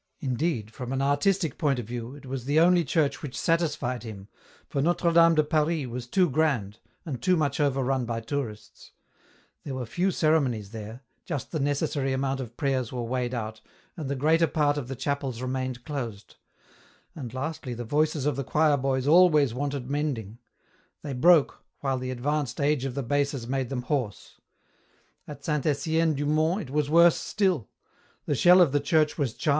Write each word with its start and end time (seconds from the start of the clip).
"Indeed 0.20 0.70
from 0.72 0.92
an 0.92 1.02
artistic 1.02 1.58
point 1.58 1.80
of 1.80 1.86
view, 1.86 2.14
it 2.14 2.26
was 2.26 2.44
the 2.44 2.60
only 2.60 2.84
church 2.84 3.22
which 3.24 3.36
satisfied 3.36 4.04
him, 4.04 4.28
for 4.68 4.80
Notre 4.80 5.10
Dame 5.12 5.34
de 5.34 5.42
Paris 5.42 5.88
was 5.88 6.06
too 6.06 6.30
grand, 6.30 6.78
and 7.04 7.20
too 7.20 7.34
much 7.36 7.58
overrun 7.58 8.04
by 8.04 8.20
tourists; 8.20 8.92
there 9.64 9.74
were 9.74 9.84
few 9.84 10.12
ceremonies 10.12 10.70
there, 10.70 11.00
just 11.24 11.50
the 11.50 11.58
necessary 11.58 12.12
amount 12.12 12.38
of 12.38 12.56
prayers 12.56 12.92
were 12.92 13.02
weighed 13.02 13.34
out, 13.34 13.60
and 13.96 14.08
the 14.08 14.14
greater 14.14 14.46
part 14.46 14.76
of 14.76 14.86
the 14.86 14.94
chapels 14.94 15.42
remained 15.42 15.84
closed; 15.84 16.36
and 17.16 17.34
lastly 17.34 17.74
the 17.74 17.82
voices 17.82 18.26
of 18.26 18.36
the 18.36 18.44
choir 18.44 18.76
boys 18.76 19.08
always 19.08 19.52
wanted 19.54 19.90
mending; 19.90 20.38
they 21.02 21.12
broke, 21.12 21.64
while 21.80 21.98
the 21.98 22.12
advanced 22.12 22.60
age 22.60 22.84
of 22.84 22.94
the 22.94 23.02
basses 23.02 23.48
made 23.48 23.70
them 23.70 23.82
hoarse. 23.82 24.40
At 25.26 25.44
St. 25.44 25.66
Etienne 25.66 26.14
du 26.14 26.26
Mont 26.26 26.62
it 26.62 26.70
was 26.70 26.88
worse 26.88 27.16
still; 27.16 27.68
the 28.26 28.36
shell 28.36 28.60
of 28.60 28.70
the 28.70 28.78
church 28.78 29.18
was 29.18 29.32
charm 29.34 29.42
30 29.42 29.42
EN 29.42 29.50
ROUTE. 29.50 29.52